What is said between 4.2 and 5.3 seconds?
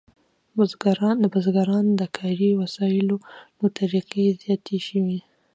زیاتې شوې.